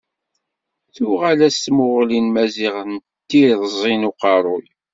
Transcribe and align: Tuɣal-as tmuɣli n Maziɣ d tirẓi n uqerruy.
Tuɣal-as 0.95 1.57
tmuɣli 1.57 2.19
n 2.25 2.27
Maziɣ 2.33 2.75
d 2.87 2.91
tirẓi 3.29 3.93
n 3.95 4.07
uqerruy. 4.09 4.65